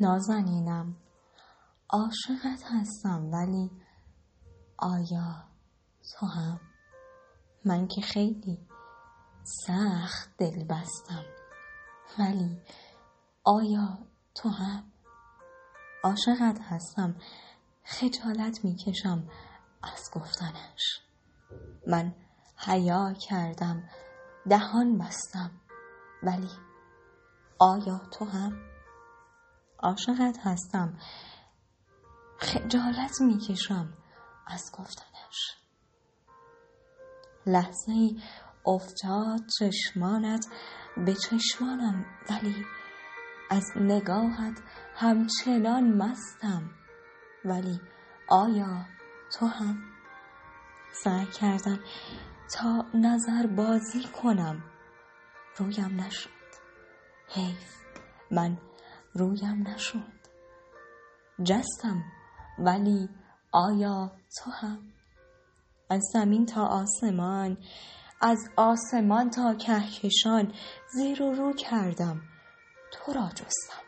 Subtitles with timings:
[0.00, 0.96] نازنینم.
[1.90, 3.70] عاشقت هستم ولی
[4.78, 5.44] آیا
[6.12, 6.60] تو هم؟
[7.64, 8.68] من که خیلی
[9.66, 11.24] سخت دل بستم
[12.18, 12.62] ولی
[13.44, 13.98] آیا
[14.34, 14.92] تو هم؟
[16.04, 17.16] عاشقت هستم
[17.84, 19.28] خجالت می‌کشم
[19.82, 21.00] از گفتنش.
[21.86, 22.14] من
[22.56, 23.88] حیا کردم
[24.48, 25.50] دهان بستم
[26.22, 26.50] ولی
[27.58, 28.67] آیا تو هم؟
[29.78, 30.98] عاشقت هستم.
[32.38, 33.92] خجالت می‌کشم.
[34.46, 35.56] از گفتنش.
[37.46, 38.22] لحظه ای
[38.66, 40.46] افتاد چشمانت
[40.96, 42.66] به چشمانم ولی
[43.50, 44.62] از نگاهت
[44.94, 46.70] همچنان مستم.
[47.44, 47.80] ولی
[48.28, 48.86] آیا
[49.38, 49.78] تو هم
[50.92, 51.80] سعی کردم
[52.54, 54.62] تا نظر بازی کنم؟
[55.56, 56.30] رویم نشد.
[57.28, 57.74] حیف.
[58.30, 58.58] من
[59.14, 60.18] رویم نشد.
[61.42, 62.04] جستم
[62.58, 63.08] ولی
[63.52, 64.78] آیا تو هم؟
[65.90, 67.58] از زمین تا آسمان
[68.20, 70.52] از آسمان تا کهکشان
[70.94, 72.20] زیر و رو کردم.
[72.92, 73.82] تو را جستم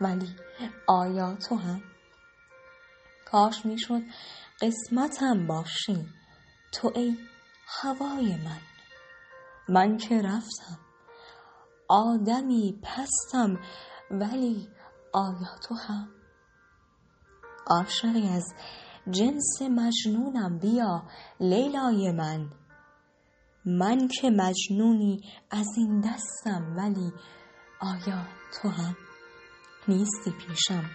[0.00, 0.36] ولی
[0.86, 1.82] آیا تو هم؟
[3.26, 4.02] کاش می‌شد
[4.60, 6.06] قسمتم باشی.
[6.72, 7.18] تو ای
[7.66, 8.60] هوای من.
[9.68, 10.78] من که رفتم
[11.88, 13.58] آدمی پستم.
[14.10, 14.68] ولی
[15.12, 16.08] آیا تو هم؟
[17.66, 18.54] عاشقی از
[19.10, 21.02] جنس مجنونم بیا
[21.40, 22.50] لیلای من.
[23.64, 27.12] من که مجنونی از این دستم ولی
[27.80, 28.26] آیا
[28.62, 28.96] تو هم؟
[29.88, 30.90] نیستی پیشم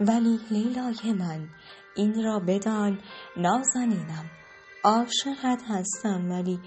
[0.00, 1.48] ولی لیلای من
[1.96, 3.00] این را بدان
[3.36, 4.30] نازنینم.
[4.84, 6.60] عاشقت هستم ولی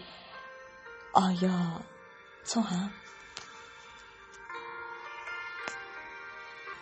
[1.13, 1.81] آیا
[2.53, 2.91] تو هم؟